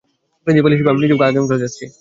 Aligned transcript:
Principal 0.47 0.71
সাহেব 0.71 0.87
আমি 0.91 0.99
নিজেও 1.03 1.17
আগামীকাল 1.21 1.57
যাচ্ছি। 1.63 1.83